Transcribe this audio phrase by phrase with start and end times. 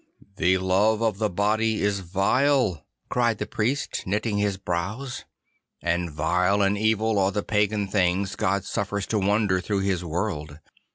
[0.37, 5.25] 'The love of the body is vile,' cried the Priest, knitting his brows,
[5.79, 10.57] 'and vile and evil are the pagan things God suffers to wander through His world.